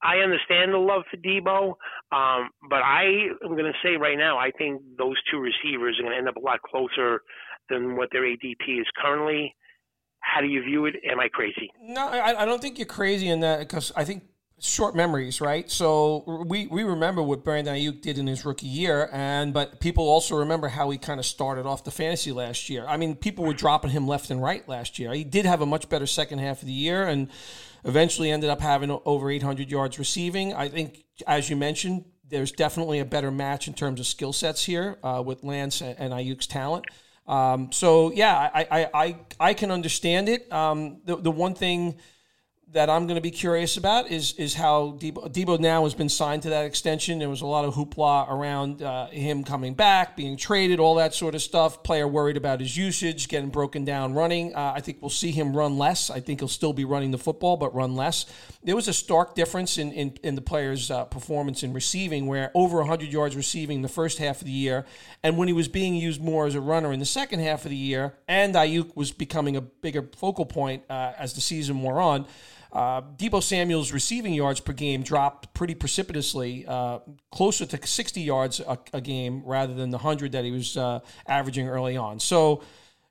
I 0.03 0.19
understand 0.19 0.73
the 0.73 0.79
love 0.79 1.03
for 1.11 1.17
Deebo, 1.19 1.75
um, 2.13 2.51
but 2.71 2.83
I 2.83 3.29
am 3.45 3.53
going 3.57 3.65
to 3.65 3.79
say 3.83 3.97
right 3.97 4.17
now, 4.17 4.39
I 4.39 4.51
think 4.57 4.81
those 4.97 5.17
two 5.31 5.39
receivers 5.39 5.99
are 5.99 6.03
going 6.03 6.13
to 6.13 6.19
end 6.19 6.29
up 6.29 6.37
a 6.37 6.41
lot 6.41 6.63
closer 6.63 7.23
than 7.69 7.97
what 7.97 8.09
their 8.13 8.23
ADP 8.23 8.81
is 8.81 8.87
currently. 8.97 9.55
How 10.21 10.41
do 10.41 10.47
you 10.47 10.63
view 10.63 10.87
it? 10.87 10.97
Am 11.11 11.21
I 11.21 11.29
crazy? 11.29 11.71
No, 11.81 12.09
I, 12.09 12.43
I 12.43 12.45
don't 12.45 12.61
think 12.61 12.79
you're 12.79 12.87
crazy 12.87 13.29
in 13.29 13.41
that 13.41 13.61
because 13.61 13.93
I 13.97 14.05
think 14.05 14.25
short 14.61 14.97
memories, 14.97 15.41
right? 15.41 15.71
So 15.71 16.45
we, 16.47 16.67
we 16.67 16.83
remember 16.83 17.23
what 17.23 17.45
Brandon 17.45 17.75
Aiyuk 17.75 18.03
did 18.03 18.19
in 18.19 18.27
his 18.27 18.45
rookie 18.45 18.67
year, 18.67 19.09
and 19.13 19.55
but 19.55 19.81
people 19.81 20.09
also 20.09 20.37
remember 20.37 20.69
how 20.69 20.91
he 20.91 20.99
kind 20.99 21.21
of 21.21 21.27
started 21.27 21.67
off 21.67 21.85
the 21.85 21.91
fantasy 21.91 22.33
last 22.33 22.69
year. 22.69 22.85
I 22.87 22.97
mean, 22.97 23.15
people 23.15 23.45
were 23.45 23.55
dropping 23.55 23.91
him 23.91 24.07
left 24.09 24.31
and 24.31 24.43
right 24.43 24.69
last 24.69 24.99
year. 24.99 25.13
He 25.13 25.25
did 25.25 25.47
have 25.47 25.61
a 25.61 25.67
much 25.67 25.89
better 25.89 26.07
second 26.07 26.41
half 26.41 26.61
of 26.61 26.67
the 26.67 26.73
year, 26.73 27.07
and 27.07 27.29
eventually 27.85 28.31
ended 28.31 28.51
up 28.51 28.61
having 28.61 28.91
over 29.05 29.31
800 29.31 29.71
yards 29.71 29.99
receiving. 29.99 30.53
I 30.53 30.69
think, 30.69 31.05
as 31.27 31.49
you 31.49 31.57
mentioned, 31.57 32.05
there's 32.29 32.53
definitely 32.53 32.99
a 32.99 33.05
better 33.05 33.31
match 33.31 33.69
in 33.69 33.75
terms 33.75 34.01
of 34.01 34.07
skill 34.07 34.33
sets 34.33 34.65
here 34.65 34.99
uh, 35.03 35.23
with 35.25 35.45
Lance 35.45 35.81
and, 35.81 36.13
Aiyuk's 36.13 36.47
talent. 36.47 36.85
Um, 37.29 37.71
so 37.73 38.11
yeah, 38.13 38.51
I, 38.55 38.67
I, 38.71 38.91
I, 38.95 39.17
I 39.39 39.55
can 39.55 39.71
understand 39.71 40.29
it. 40.29 40.51
Um, 40.51 41.03
the, 41.05 41.17
the 41.17 41.31
one 41.31 41.55
thing 41.55 41.97
that 42.73 42.91
I'm 42.91 43.07
going 43.07 43.17
to 43.17 43.23
be 43.23 43.31
curious 43.31 43.79
about 43.79 44.11
is 44.11 44.35
is 44.35 44.55
how 44.55 44.97
Deebo, 44.99 45.33
Deebo, 45.33 45.59
now 45.59 45.85
has 45.85 45.95
been 45.95 46.11
signed 46.11 46.43
to 46.43 46.51
that 46.51 46.67
extension. 46.67 47.19
There 47.19 47.29
was 47.29 47.41
a 47.41 47.47
lot 47.47 47.65
of 47.65 47.75
hoopla 47.75 48.31
around 48.31 48.83
uh, 48.83 49.07
him 49.07 49.43
coming 49.43 49.73
back, 49.73 50.17
being 50.17 50.37
traded, 50.37 50.79
all 50.79 50.97
that 50.97 51.15
sort 51.15 51.35
of 51.35 51.41
stuff. 51.41 51.83
Player 51.83 52.07
worried 52.07 52.37
about 52.37 52.61
his 52.61 52.77
usage, 52.77 53.29
getting 53.29 53.49
broken 53.49 53.87
down 53.87 54.13
running. 54.13 54.55
Uh, 54.55 54.75
I 54.77 54.81
think 54.81 54.99
we'll 55.01 55.09
see 55.09 55.31
him 55.31 55.57
run 55.57 55.79
less. 55.79 56.11
I 56.11 56.21
think 56.21 56.41
he'll 56.41 56.49
still 56.49 56.75
be 56.75 56.85
running 56.85 57.11
the 57.11 57.19
football, 57.19 57.57
but 57.57 57.75
run 57.75 57.95
less. 57.95 58.27
There 58.63 58.77
was 58.77 58.87
a 58.87 58.93
stark 58.93 59.35
difference 59.35 59.79
in 59.79 59.93
in, 59.93 60.19
in 60.23 60.35
the 60.35 60.43
player's 60.43 60.91
uh, 60.91 61.05
performance 61.07 61.63
in 61.63 61.73
receiving, 61.73 62.27
where 62.27 62.51
over 62.55 62.79
100 62.79 63.11
yards 63.11 63.35
receiving 63.35 63.81
the 63.81 63.89
first 63.89 64.19
half 64.19 64.43
of 64.43 64.47
the 64.47 64.53
year, 64.53 64.85
and 65.23 65.39
when 65.39 65.49
he 65.49 65.55
was 65.55 65.69
being 65.69 65.95
used 65.95 66.21
more 66.21 66.47
as 66.47 66.55
a 66.55 66.61
runner 66.61 66.93
in 66.93 66.99
the 66.99 67.07
second 67.07 67.41
half 67.41 67.65
of 67.65 67.71
the 67.71 67.77
year, 67.77 68.15
and 68.29 68.55
Aiyuk 68.55 68.95
was 68.95 69.11
becoming 69.11 69.57
a 69.57 69.63
bigger 69.63 70.07
focal 70.17 70.45
point 70.45 70.83
uh, 70.91 71.13
as 71.17 71.33
the 71.33 71.41
season 71.41 71.81
wore 71.81 71.99
on. 71.99 72.27
Uh, 72.73 73.01
Deebo 73.17 73.43
Samuel's 73.43 73.93
receiving 73.93 74.35
yards 74.35 74.61
per 74.61 74.73
game 74.73 75.03
dropped 75.03 75.55
pretty 75.55 75.75
precipitously, 75.75 76.67
uh, 76.67 76.99
closer 77.33 77.65
to 77.65 77.87
60 77.87 78.21
yards 78.21 78.61
a, 78.61 78.79
a, 78.93 79.01
game 79.01 79.43
rather 79.47 79.73
than 79.73 79.91
the 79.91 79.97
100 79.97 80.33
that 80.33 80.45
he 80.45 80.51
was 80.51 80.77
uh, 80.77 81.01
averaging 81.27 81.67
early 81.67 81.97
on. 81.97 82.21
So, 82.21 82.63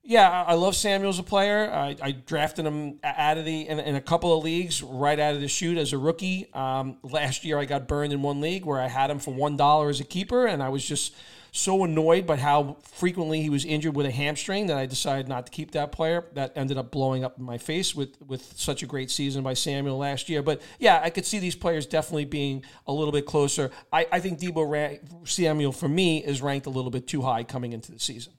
yeah, 0.03 0.43
I 0.43 0.53
love 0.53 0.75
Samuel 0.75 1.09
as 1.09 1.19
a 1.19 1.23
player. 1.23 1.69
I, 1.69 1.95
I 2.01 2.11
drafted 2.11 2.65
him 2.65 2.99
out 3.03 3.37
of 3.37 3.45
the 3.45 3.67
in, 3.67 3.79
in, 3.79 3.95
a 3.95 4.01
couple 4.01 4.37
of 4.37 4.43
leagues 4.43 4.81
right 4.81 5.19
out 5.19 5.35
of 5.35 5.41
the 5.41 5.49
chute 5.49 5.77
as 5.77 5.91
a 5.91 5.97
rookie. 5.97 6.47
Um, 6.53 6.97
last 7.03 7.43
year, 7.43 7.59
I 7.59 7.65
got 7.65 7.89
burned 7.89 8.13
in 8.13 8.21
one 8.21 8.39
league 8.39 8.63
where 8.63 8.79
I 8.79 8.87
had 8.87 9.09
him 9.09 9.19
for 9.19 9.33
one 9.33 9.57
dollar 9.57 9.89
as 9.89 9.99
a 9.99 10.05
keeper, 10.05 10.45
and 10.45 10.63
I 10.63 10.69
was 10.69 10.85
just 10.85 11.13
so 11.57 11.83
annoyed 11.83 12.27
by 12.27 12.37
how 12.37 12.77
frequently 12.83 13.41
he 13.41 13.49
was 13.49 13.65
injured 13.65 13.95
with 13.95 14.05
a 14.05 14.11
hamstring 14.11 14.67
that 14.67 14.77
I 14.77 14.85
decided 14.85 15.27
not 15.27 15.47
to 15.47 15.51
keep 15.51 15.71
that 15.71 15.91
player. 15.91 16.25
That 16.33 16.53
ended 16.55 16.77
up 16.77 16.91
blowing 16.91 17.23
up 17.23 17.39
in 17.39 17.43
my 17.43 17.57
face 17.57 17.95
with 17.95 18.21
with 18.21 18.53
such 18.55 18.83
a 18.83 18.85
great 18.85 19.09
season 19.09 19.43
by 19.43 19.53
Samuel 19.55 19.97
last 19.97 20.29
year. 20.29 20.43
But 20.43 20.61
yeah, 20.79 21.01
I 21.03 21.09
could 21.09 21.25
see 21.25 21.39
these 21.39 21.55
players 21.55 21.87
definitely 21.87 22.25
being 22.25 22.63
a 22.85 22.93
little 22.93 23.11
bit 23.11 23.25
closer. 23.25 23.71
I, 23.91 24.07
I 24.11 24.19
think 24.19 24.39
Deebo 24.39 25.27
Samuel 25.27 25.71
for 25.71 25.89
me 25.89 26.23
is 26.23 26.41
ranked 26.41 26.67
a 26.67 26.69
little 26.69 26.91
bit 26.91 27.07
too 27.07 27.23
high 27.23 27.43
coming 27.43 27.73
into 27.73 27.91
the 27.91 27.99
season. 27.99 28.33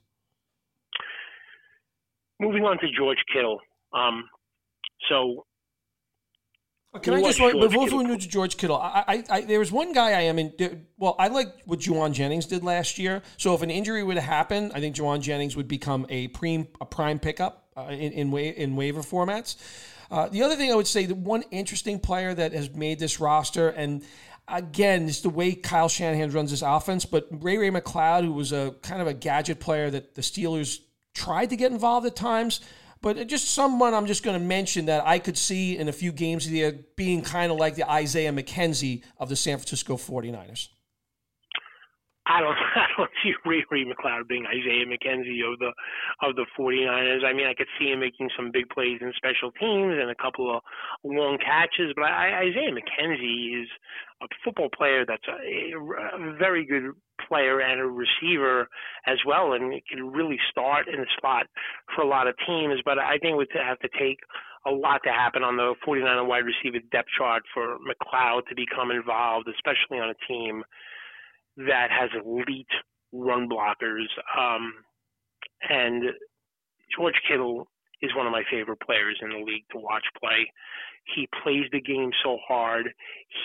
Moving 2.39 2.63
on 2.63 2.79
to 2.79 2.87
George 2.97 3.19
Kittle. 3.33 3.59
Um, 3.91 4.23
so 5.09 5.45
Can 7.03 7.13
I 7.13 7.21
just 7.21 7.37
before 7.37 7.97
we 7.97 8.03
move 8.03 8.21
to 8.21 8.27
George 8.27 8.57
Kittle? 8.57 8.77
I, 8.77 9.03
I, 9.07 9.23
I, 9.29 9.41
there 9.41 9.59
was 9.59 9.71
one 9.71 9.93
guy 9.93 10.09
I 10.09 10.21
am 10.21 10.39
in. 10.39 10.85
Well, 10.97 11.15
I 11.19 11.27
like 11.27 11.53
what 11.65 11.79
Jauan 11.79 12.13
Jennings 12.13 12.47
did 12.47 12.63
last 12.63 12.97
year. 12.97 13.21
So 13.37 13.53
if 13.53 13.61
an 13.61 13.69
injury 13.69 14.03
would 14.03 14.17
happen, 14.17 14.71
I 14.73 14.79
think 14.79 14.95
Jauan 14.95 15.21
Jennings 15.21 15.55
would 15.55 15.67
become 15.67 16.07
a 16.09 16.29
prime 16.29 16.67
a 16.81 16.85
prime 16.85 17.19
pickup 17.19 17.67
uh, 17.77 17.89
in 17.91 18.11
in, 18.13 18.31
wa- 18.31 18.39
in 18.39 18.75
waiver 18.75 19.01
formats. 19.01 19.57
Uh, 20.09 20.29
the 20.29 20.41
other 20.41 20.55
thing 20.55 20.71
I 20.71 20.75
would 20.75 20.87
say, 20.87 21.05
the 21.05 21.13
one 21.13 21.43
interesting 21.51 21.99
player 21.99 22.33
that 22.33 22.53
has 22.53 22.71
made 22.71 22.97
this 22.97 23.19
roster, 23.19 23.69
and 23.69 24.03
again, 24.47 25.07
it's 25.07 25.21
the 25.21 25.29
way 25.29 25.53
Kyle 25.53 25.89
Shanahan 25.89 26.31
runs 26.31 26.49
his 26.49 26.63
offense. 26.63 27.05
But 27.05 27.27
Ray 27.29 27.57
Ray 27.57 27.69
McCloud, 27.69 28.23
who 28.23 28.33
was 28.33 28.51
a 28.51 28.73
kind 28.81 28.99
of 28.99 29.07
a 29.07 29.13
gadget 29.13 29.59
player 29.59 29.91
that 29.91 30.15
the 30.15 30.23
Steelers 30.23 30.79
tried 31.13 31.51
to 31.51 31.55
get 31.55 31.71
involved 31.71 32.07
at 32.07 32.15
times. 32.15 32.61
But 33.01 33.27
just 33.27 33.51
someone 33.51 33.93
I'm 33.93 34.07
just 34.07 34.23
going 34.23 34.39
to 34.39 34.45
mention 34.45 34.85
that 34.87 35.07
I 35.07 35.19
could 35.19 35.37
see 35.37 35.77
in 35.77 35.87
a 35.87 35.93
few 35.93 36.11
games 36.11 36.45
of 36.45 36.51
the 36.51 36.57
year 36.57 36.79
being 36.95 37.21
kind 37.21 37.51
of 37.51 37.57
like 37.57 37.75
the 37.75 37.89
Isaiah 37.89 38.33
McKenzie 38.33 39.03
of 39.17 39.29
the 39.29 39.35
San 39.35 39.57
Francisco 39.57 39.95
49ers. 39.95 40.67
I 42.29 42.41
don't 42.41 42.55
I 42.75 42.85
don't 42.97 43.09
see 43.23 43.33
Ray 43.45 43.65
Ray 43.71 43.85
McCloud 43.85 44.27
being 44.27 44.45
Isaiah 44.45 44.85
McKenzie 44.85 45.41
of 45.41 45.57
the 45.59 45.73
of 46.21 46.35
the 46.35 46.45
49ers. 46.57 47.25
I 47.25 47.33
mean, 47.33 47.47
I 47.47 47.53
could 47.53 47.67
see 47.79 47.91
him 47.91 47.99
making 47.99 48.29
some 48.37 48.51
big 48.53 48.69
plays 48.69 48.99
in 49.01 49.11
special 49.17 49.51
teams 49.51 49.97
and 49.99 50.09
a 50.09 50.15
couple 50.15 50.55
of 50.55 50.61
long 51.03 51.37
catches, 51.39 51.91
but 51.95 52.05
I, 52.05 52.49
Isaiah 52.49 52.71
McKenzie 52.71 53.61
is 53.61 53.67
a 54.21 54.27
football 54.43 54.69
player 54.75 55.05
that's 55.05 55.25
a, 55.27 55.73
a 55.75 56.35
very 56.37 56.65
good 56.65 56.91
player 57.27 57.61
and 57.61 57.81
a 57.81 57.85
receiver 57.85 58.69
as 59.07 59.17
well, 59.25 59.53
and 59.53 59.73
can 59.89 60.09
really 60.09 60.39
start 60.51 60.87
in 60.87 60.99
the 60.99 61.07
spot 61.17 61.47
for 61.95 62.03
a 62.03 62.07
lot 62.07 62.27
of 62.27 62.35
teams. 62.45 62.79
But 62.85 62.99
I 62.99 63.17
think 63.17 63.37
would 63.37 63.47
have 63.53 63.79
to 63.79 63.89
take 63.99 64.19
a 64.67 64.71
lot 64.71 65.01
to 65.05 65.09
happen 65.09 65.41
on 65.41 65.55
the 65.55 65.73
49er 65.87 66.27
wide 66.27 66.43
receiver 66.43 66.83
depth 66.91 67.07
chart 67.17 67.43
for 67.53 67.77
McCloud 67.79 68.45
to 68.49 68.55
become 68.55 68.91
involved, 68.91 69.47
especially 69.47 69.99
on 69.99 70.09
a 70.09 70.27
team 70.27 70.63
that 71.67 71.89
has 71.91 72.09
elite 72.23 72.67
run 73.11 73.49
blockers. 73.49 74.07
Um, 74.37 74.73
and 75.69 76.03
George 76.95 77.15
Kittle 77.27 77.67
is 78.01 78.15
one 78.15 78.25
of 78.25 78.31
my 78.31 78.43
favorite 78.49 78.79
players 78.79 79.19
in 79.21 79.29
the 79.29 79.43
league 79.45 79.65
to 79.71 79.77
watch 79.77 80.05
play. 80.19 80.51
He 81.15 81.27
plays 81.43 81.65
the 81.71 81.81
game 81.81 82.11
so 82.23 82.37
hard. 82.47 82.89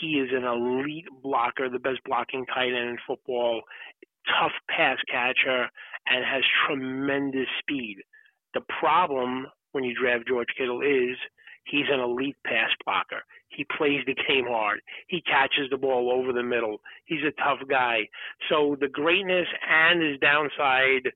He 0.01 0.19
is 0.19 0.31
an 0.33 0.45
elite 0.45 1.07
blocker, 1.23 1.69
the 1.69 1.79
best 1.79 2.01
blocking 2.05 2.45
tight 2.47 2.69
end 2.69 2.91
in 2.91 2.99
football, 3.07 3.63
tough 4.29 4.53
pass 4.69 4.99
catcher, 5.11 5.69
and 6.07 6.25
has 6.25 6.43
tremendous 6.67 7.49
speed. 7.61 7.97
The 8.53 8.63
problem 8.81 9.47
when 9.73 9.85
you 9.85 9.95
draft 10.01 10.29
George 10.29 10.49
Kittle 10.57 10.83
is 10.83 11.17
he's 11.65 11.87
an 11.91 12.01
elite 12.01 12.37
pass 12.47 12.71
blocker. 12.85 13.25
He 13.57 13.67
plays 13.77 14.01
the 14.07 14.15
game 14.29 14.47
hard. 14.49 14.81
He 15.09 15.23
catches 15.23 15.71
the 15.71 15.77
ball 15.77 16.11
over 16.11 16.33
the 16.33 16.43
middle. 16.43 16.79
He's 17.07 17.23
a 17.27 17.33
tough 17.43 17.67
guy. 17.69 18.09
So 18.49 18.77
the 18.81 18.89
greatness 18.89 19.47
and 19.69 20.03
his 20.03 20.19
downside 20.21 21.13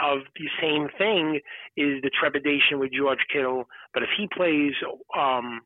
of 0.00 0.18
the 0.36 0.48
same 0.60 0.88
thing 0.98 1.40
is 1.76 2.02
the 2.02 2.10
trepidation 2.18 2.78
with 2.78 2.92
George 2.92 3.24
Kittle. 3.32 3.64
But 3.94 4.02
if 4.02 4.10
he 4.16 4.28
plays 4.36 4.72
um, 5.16 5.62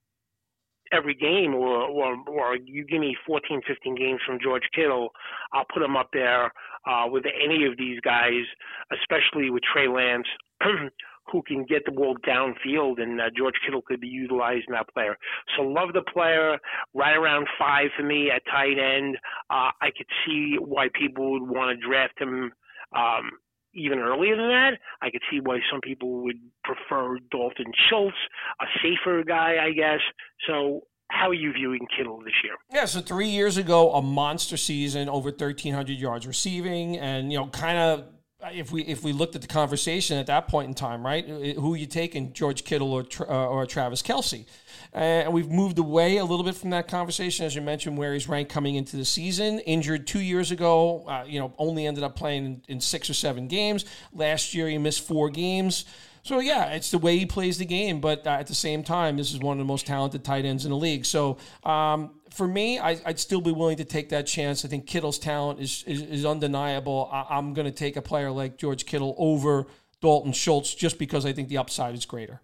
every 0.93 1.15
game, 1.15 1.55
or, 1.55 1.83
or 1.83 2.17
or 2.29 2.57
you 2.57 2.85
give 2.85 3.01
me 3.01 3.17
14, 3.27 3.63
15 3.67 3.95
games 3.97 4.21
from 4.27 4.39
George 4.43 4.63
Kittle, 4.75 5.11
I'll 5.53 5.67
put 5.73 5.83
him 5.83 5.97
up 5.97 6.11
there 6.13 6.53
uh, 6.87 7.07
with 7.07 7.25
any 7.27 7.67
of 7.67 7.77
these 7.77 7.99
guys, 8.01 8.45
especially 8.93 9.51
with 9.51 9.63
Trey 9.73 9.89
Lance. 9.89 10.29
who 11.31 11.43
can 11.43 11.65
get 11.65 11.85
the 11.85 11.93
ball 11.93 12.17
downfield, 12.27 13.01
and 13.01 13.21
uh, 13.21 13.25
George 13.37 13.55
Kittle 13.65 13.83
could 13.83 14.01
be 14.01 14.09
utilized 14.09 14.65
in 14.69 14.75
that 14.75 14.89
player. 14.93 15.17
So 15.57 15.63
love 15.63 15.93
the 15.93 16.03
player, 16.13 16.59
right 16.95 17.17
around 17.17 17.47
five 17.59 17.89
for 17.97 18.03
me 18.03 18.31
at 18.31 18.43
tight 18.51 18.79
end. 18.79 19.17
Uh, 19.51 19.71
I 19.81 19.91
could 19.97 20.07
see 20.27 20.57
why 20.59 20.89
people 20.93 21.33
would 21.33 21.49
want 21.49 21.79
to 21.79 21.87
draft 21.87 22.21
him 22.21 22.53
um, 22.95 23.31
even 23.75 23.99
earlier 23.99 24.37
than 24.37 24.49
that. 24.49 24.73
I 25.01 25.11
could 25.11 25.23
see 25.31 25.41
why 25.41 25.59
some 25.71 25.81
people 25.81 26.23
would 26.25 26.39
prefer 26.65 27.19
Dalton 27.31 27.73
Schultz, 27.89 28.17
a 28.61 28.67
safer 28.83 29.25
guy, 29.25 29.57
I 29.63 29.73
guess. 29.73 30.01
So 30.47 30.83
how 31.13 31.29
are 31.29 31.35
you 31.35 31.53
viewing 31.53 31.87
Kittle 31.97 32.21
this 32.25 32.35
year? 32.43 32.55
Yeah, 32.71 32.87
so 32.87 33.01
three 33.01 33.29
years 33.29 33.57
ago, 33.57 33.93
a 33.93 34.03
monster 34.03 34.57
season, 34.57 35.09
over 35.09 35.29
1,300 35.31 35.99
yards 35.99 36.27
receiving, 36.27 36.99
and, 36.99 37.31
you 37.31 37.39
know, 37.39 37.49
kind 37.49 37.79
of 37.79 38.07
if 38.51 38.73
we 38.73 38.83
if 38.83 39.03
we 39.05 39.13
looked 39.13 39.35
at 39.37 39.43
the 39.43 39.49
conversation 39.49 40.19
at 40.19 40.27
that 40.27 40.49
point 40.49 40.69
in 40.69 40.75
time, 40.75 41.05
right? 41.05 41.27
Who 41.27 41.75
are 41.75 41.77
you 41.77 41.87
taking, 41.87 42.33
George 42.33 42.65
Kittle 42.65 42.93
or 42.93 43.05
uh, 43.21 43.47
or 43.47 43.67
Travis 43.67 44.03
Kelce? 44.03 44.45
And 44.93 45.33
we've 45.33 45.51
moved 45.51 45.79
away 45.79 46.19
a 46.19 46.25
little 46.25 46.45
bit 46.45 46.55
from 46.55 46.71
that 46.71 46.87
conversation, 46.87 47.47
as 47.47 47.55
you 47.55 47.63
mentioned, 47.63 47.97
where 47.97 48.13
he's 48.13 48.29
ranked 48.29 48.53
coming 48.53 48.75
into 48.75 48.97
the 48.97 49.05
season. 49.05 49.61
Injured 49.61 50.07
two 50.07 50.21
years 50.21 50.51
ago, 50.51 51.05
uh, 51.07 51.25
you 51.27 51.39
know, 51.39 51.55
only 51.57 51.87
ended 51.87 52.05
up 52.05 52.15
playing 52.17 52.45
in, 52.45 52.63
in 52.69 52.81
six 52.81 53.09
or 53.09 53.15
seven 53.15 53.49
games. 53.49 53.85
Last 54.13 54.53
year, 54.55 54.69
he 54.69 54.77
missed 54.77 55.07
four 55.07 55.31
games. 55.31 55.87
So 56.25 56.39
yeah, 56.39 56.73
it's 56.73 56.93
the 56.93 56.99
way 56.99 57.19
he 57.19 57.27
plays 57.27 57.59
the 57.59 57.65
game, 57.65 58.01
but 58.01 58.27
uh, 58.27 58.31
at 58.31 58.47
the 58.47 58.55
same 58.55 58.85
time, 58.85 59.17
this 59.17 59.33
is 59.33 59.41
one 59.41 59.57
of 59.57 59.59
the 59.59 59.65
most 59.65 59.87
talented 59.87 60.25
tight 60.25 60.45
ends 60.45 60.65
in 60.65 60.71
the 60.71 60.77
league. 60.77 61.05
So 61.05 61.37
um, 61.65 62.21
for 62.31 62.47
me, 62.47 62.79
I, 62.79 62.95
would 63.07 63.19
still 63.19 63.41
be 63.41 63.51
willing 63.51 63.77
to 63.79 63.85
take 63.85 64.09
that 64.11 64.27
chance. 64.29 64.65
I 64.65 64.69
think 64.69 64.87
Kittle's 64.87 65.19
talent 65.19 65.61
is 65.61 65.83
is, 65.87 66.03
is 66.03 66.25
undeniable. 66.25 67.09
I, 67.13 67.39
am 67.39 67.55
going 67.55 67.67
to 67.67 67.73
take 67.73 67.97
a 67.97 68.03
player 68.03 68.31
like 68.31 68.57
George 68.57 68.87
Kittle 68.87 69.17
over 69.19 69.67
Dalton 70.01 70.33
Schultz 70.33 70.75
just 70.75 70.97
because 70.99 71.27
I 71.27 71.33
think 71.33 71.49
the 71.49 71.59
upside 71.59 71.95
is 71.95 72.07
greater. 72.07 72.41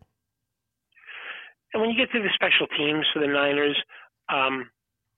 And 1.73 1.81
when 1.81 1.91
you 1.91 1.97
get 1.97 2.11
to 2.13 2.23
the 2.23 2.31
special 2.35 2.67
teams 2.77 3.07
for 3.13 3.21
the 3.21 3.29
Niners, 3.29 3.77
um, 4.29 4.71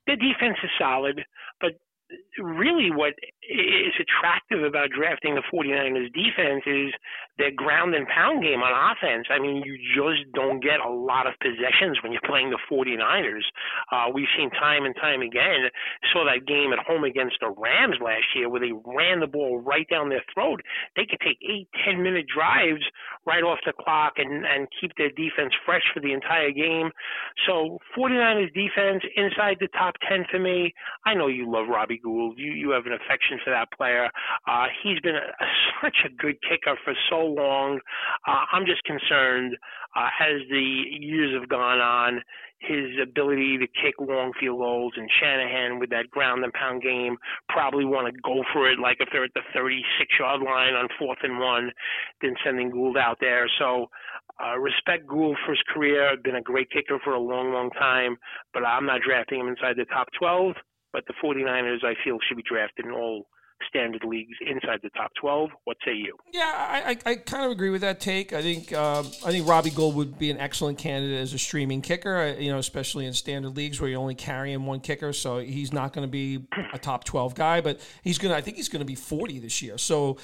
defense 0.06 0.58
is 0.62 0.70
solid, 0.78 1.24
but 1.60 1.72
really 2.38 2.90
what 2.90 3.14
is 3.48 3.94
attractive 4.00 4.64
about 4.64 4.90
drafting 4.90 5.34
the 5.34 5.42
49ers 5.52 6.12
defense 6.12 6.62
is 6.66 6.92
their 7.40 7.50
ground 7.50 7.96
and 7.96 8.06
pound 8.06 8.44
game 8.44 8.60
on 8.60 8.68
offense. 8.68 9.26
I 9.32 9.40
mean, 9.40 9.64
you 9.64 9.80
just 9.96 10.28
don't 10.36 10.60
get 10.60 10.84
a 10.84 10.92
lot 10.92 11.26
of 11.26 11.32
possessions 11.40 11.96
when 12.04 12.12
you're 12.12 12.28
playing 12.28 12.52
the 12.52 12.60
49ers. 12.68 13.48
Uh, 13.90 14.12
we've 14.12 14.28
seen 14.36 14.50
time 14.50 14.84
and 14.84 14.94
time 15.00 15.22
again, 15.24 15.72
saw 16.12 16.28
that 16.28 16.44
game 16.46 16.76
at 16.76 16.84
home 16.84 17.04
against 17.04 17.40
the 17.40 17.48
Rams 17.48 17.96
last 18.04 18.28
year 18.36 18.52
where 18.52 18.60
they 18.60 18.76
ran 18.84 19.20
the 19.20 19.26
ball 19.26 19.58
right 19.64 19.88
down 19.88 20.12
their 20.12 20.22
throat. 20.32 20.60
They 20.94 21.08
could 21.08 21.20
take 21.24 21.40
eight, 21.40 21.68
ten 21.84 22.02
minute 22.04 22.26
drives 22.28 22.84
right 23.24 23.42
off 23.42 23.58
the 23.64 23.72
clock 23.72 24.14
and, 24.20 24.44
and 24.44 24.68
keep 24.80 24.92
their 24.96 25.10
defense 25.10 25.56
fresh 25.64 25.82
for 25.94 26.00
the 26.00 26.12
entire 26.12 26.52
game. 26.52 26.90
So 27.46 27.78
49ers 27.96 28.52
defense 28.52 29.02
inside 29.16 29.56
the 29.60 29.68
top 29.72 29.94
10 30.08 30.26
for 30.30 30.38
me. 30.38 30.74
I 31.06 31.14
know 31.14 31.28
you 31.28 31.50
love 31.50 31.68
Robbie 31.68 32.00
Gould. 32.02 32.38
You, 32.38 32.52
you 32.52 32.70
have 32.70 32.86
an 32.86 32.92
affection 32.92 33.38
for 33.44 33.50
that 33.50 33.72
player. 33.72 34.10
Uh, 34.46 34.66
he's 34.82 35.00
been 35.00 35.16
a, 35.16 35.26
such 35.82 36.04
a 36.04 36.10
good 36.10 36.36
kicker 36.42 36.76
for 36.84 36.94
so 37.08 37.29
long. 37.34 37.80
Uh, 38.26 38.44
I'm 38.52 38.66
just 38.66 38.82
concerned 38.84 39.56
uh, 39.96 40.08
as 40.20 40.40
the 40.50 40.82
years 41.00 41.34
have 41.38 41.48
gone 41.48 41.80
on, 41.80 42.22
his 42.60 42.92
ability 43.02 43.56
to 43.58 43.66
kick 43.66 43.94
long 43.98 44.32
field 44.38 44.58
goals 44.58 44.92
and 44.96 45.08
Shanahan 45.18 45.78
with 45.78 45.88
that 45.90 46.10
ground 46.10 46.44
and 46.44 46.52
pound 46.52 46.82
game 46.82 47.16
probably 47.48 47.86
want 47.86 48.12
to 48.12 48.20
go 48.20 48.44
for 48.52 48.70
it 48.70 48.78
like 48.78 48.98
if 49.00 49.08
they're 49.12 49.24
at 49.24 49.34
the 49.34 49.40
36 49.54 49.82
yard 50.18 50.42
line 50.42 50.74
on 50.74 50.88
fourth 50.98 51.18
and 51.22 51.38
one 51.38 51.72
than 52.20 52.34
sending 52.44 52.70
Gould 52.70 52.98
out 52.98 53.16
there. 53.18 53.48
So 53.58 53.88
uh, 54.44 54.58
respect 54.58 55.06
Gould 55.06 55.38
for 55.44 55.52
his 55.52 55.62
career, 55.72 56.16
been 56.22 56.36
a 56.36 56.42
great 56.42 56.70
kicker 56.70 56.98
for 57.02 57.14
a 57.14 57.20
long, 57.20 57.52
long 57.52 57.70
time, 57.70 58.16
but 58.52 58.64
I'm 58.64 58.86
not 58.86 59.00
drafting 59.00 59.40
him 59.40 59.48
inside 59.48 59.76
the 59.76 59.86
top 59.86 60.08
12. 60.18 60.54
But 60.92 61.04
the 61.06 61.14
49ers, 61.22 61.84
I 61.84 61.94
feel, 62.04 62.18
should 62.26 62.36
be 62.36 62.42
drafted 62.42 62.84
in 62.84 62.90
all 62.90 63.26
standard 63.68 64.04
leagues 64.04 64.36
inside 64.40 64.80
the 64.82 64.90
top 64.90 65.12
12. 65.20 65.50
What 65.64 65.76
say 65.84 65.94
you? 65.94 66.16
Yeah, 66.32 66.42
I, 66.44 66.90
I, 66.90 67.10
I 67.10 67.14
kind 67.16 67.44
of 67.44 67.52
agree 67.52 67.70
with 67.70 67.80
that 67.82 68.00
take. 68.00 68.32
I 68.32 68.42
think 68.42 68.72
um, 68.72 69.06
I 69.24 69.30
think 69.30 69.48
Robbie 69.48 69.70
Gould 69.70 69.94
would 69.96 70.18
be 70.18 70.30
an 70.30 70.38
excellent 70.38 70.78
candidate 70.78 71.20
as 71.20 71.32
a 71.34 71.38
streaming 71.38 71.82
kicker, 71.82 72.16
uh, 72.16 72.40
you 72.40 72.50
know, 72.50 72.58
especially 72.58 73.06
in 73.06 73.12
standard 73.12 73.56
leagues 73.56 73.80
where 73.80 73.90
you're 73.90 74.00
only 74.00 74.14
carrying 74.14 74.64
one 74.64 74.80
kicker. 74.80 75.12
So 75.12 75.38
he's 75.38 75.72
not 75.72 75.92
going 75.92 76.06
to 76.06 76.10
be 76.10 76.46
a 76.72 76.78
top 76.78 77.04
12 77.04 77.34
guy, 77.34 77.60
but 77.60 77.80
he's 78.02 78.18
going 78.18 78.32
to, 78.32 78.36
I 78.36 78.40
think 78.40 78.56
he's 78.56 78.68
going 78.68 78.80
to 78.80 78.86
be 78.86 78.94
40 78.94 79.38
this 79.38 79.62
year. 79.62 79.78
So 79.78 80.18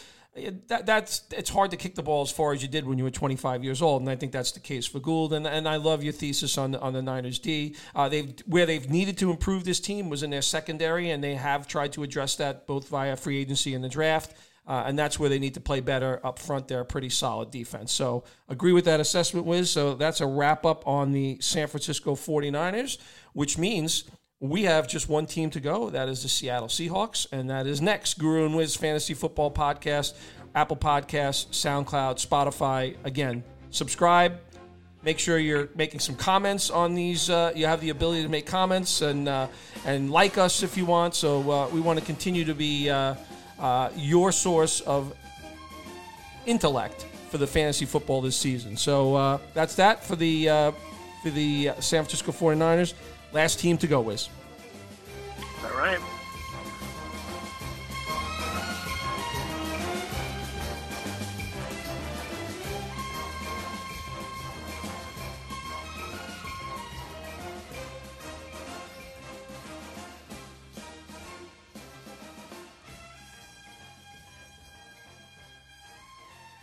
that, 0.69 0.87
that's 0.87 1.23
it's 1.31 1.51
hard 1.51 1.71
to 1.71 1.77
kick 1.77 1.95
the 1.95 2.03
ball 2.03 2.23
as 2.23 2.31
far 2.31 2.53
as 2.53 2.63
you 2.63 2.69
did 2.69 2.87
when 2.87 2.99
you 2.99 3.05
were 3.05 3.11
25 3.11 3.65
years 3.65 3.83
old, 3.83 4.03
and 4.03 4.11
I 4.11 4.17
think 4.17 4.33
that's 4.33 4.53
the 4.53 4.61
case 4.61 4.87
for 4.87 5.01
Gould. 5.01 5.33
And, 5.33 5.47
and 5.47 5.69
I 5.69 5.77
love 5.77 6.03
your 6.03 6.13
thesis 6.13 6.59
on 6.59 6.75
on 6.77 6.93
the 6.93 7.03
Niners 7.03 7.39
D. 7.39 7.75
Uh, 7.95 8.09
they've 8.09 8.35
where 8.47 8.67
they've 8.67 8.89
needed 8.89 9.19
to 9.19 9.31
improve 9.31 9.65
this 9.65 9.81
team 9.81 10.09
was 10.11 10.23
in 10.23 10.31
their 10.31 10.43
secondary, 10.43 11.11
and 11.11 11.23
they 11.23 11.35
have 11.35 11.67
tried 11.67 11.93
to 11.95 12.03
address 12.03 12.37
that 12.37 12.67
both 12.67 12.89
via 12.89 13.17
free 13.17 13.39
agency 13.39 13.75
and 13.75 13.83
the 13.83 13.89
draft. 13.89 14.35
Uh, 14.67 14.83
and 14.87 14.99
that's 14.99 15.17
where 15.17 15.29
they 15.29 15.39
need 15.39 15.55
to 15.55 15.61
play 15.61 15.81
better 15.81 16.21
up 16.27 16.41
front. 16.41 16.67
They're 16.67 16.81
a 16.81 16.85
pretty 16.85 17.09
solid 17.09 17.53
defense. 17.53 17.93
So 17.93 18.25
agree 18.49 18.73
with 18.73 18.85
that 18.87 18.99
assessment, 18.99 19.47
Wiz. 19.47 19.71
So 19.71 19.95
that's 19.95 20.21
a 20.21 20.27
wrap 20.27 20.67
up 20.67 20.87
on 20.89 21.13
the 21.13 21.39
San 21.41 21.69
Francisco 21.69 22.17
49ers, 22.17 22.99
which 23.33 23.59
means 23.59 24.05
we 24.41 24.65
have 24.65 24.87
just 24.89 25.09
one 25.09 25.27
team 25.27 25.51
to 25.51 25.61
go. 25.61 25.91
That 25.91 26.09
is 26.09 26.23
the 26.23 26.29
Seattle 26.29 26.69
Seahawks, 26.69 27.27
and 27.33 27.51
that 27.51 27.67
is 27.67 27.81
next. 27.81 28.19
Guru 28.19 28.47
and 28.47 28.55
Wiz 28.55 28.77
Fantasy 28.77 29.15
Football 29.15 29.51
Podcast, 29.51 30.15
Apple 30.55 30.77
Podcasts, 30.77 31.49
SoundCloud, 31.49 32.25
Spotify. 32.25 32.97
Again, 33.05 33.43
subscribe, 33.71 34.39
Make 35.07 35.21
sure 35.21 35.39
you're 35.39 35.69
making 35.77 36.01
some 36.01 36.17
comments 36.17 36.69
on 36.69 36.97
these. 36.97 37.31
Uh, 37.31 37.53
you 37.55 37.67
have 37.67 37.81
the 37.81 37.91
ability 37.91 38.25
to 38.25 38.29
make 38.29 38.45
comments 38.45 39.03
and 39.03 39.29
uh, 39.29 39.47
and 39.85 40.11
like 40.11 40.37
us 40.37 40.65
if 40.65 40.77
you 40.77 40.85
want. 40.85 41.15
So 41.15 41.49
uh, 41.49 41.69
we 41.69 41.81
want 41.81 42.01
to 42.01 42.05
continue 42.05 42.45
to 42.45 42.55
be 42.55 42.91
uh, 42.91 43.15
uh, 43.61 43.91
your 43.95 44.33
source 44.33 44.81
of 44.81 45.15
intellect 46.45 47.07
for 47.31 47.39
the 47.39 47.47
fantasy 47.47 47.85
football 47.85 48.21
this 48.21 48.37
season. 48.37 48.77
So 48.77 49.15
uh, 49.15 49.39
that's 49.55 49.77
that 49.77 50.03
for 50.03 50.17
the 50.17 50.47
for 51.23 51.31
the 51.31 51.67
San 51.79 52.03
Francisco 52.03 52.33
49ers. 52.33 52.95
Last 53.33 53.59
team 53.61 53.77
to 53.79 53.87
go, 53.87 54.01
Wiz. 54.01 54.29
All 55.65 55.77
right. 55.79 55.99